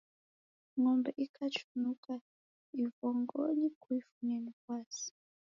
Ng'ombe 0.77 1.09
ikachunuka 1.25 2.13
ivongonyi, 2.83 3.67
kuifunya 3.81 4.35
ni 4.43 4.51
w'asi. 4.63 5.07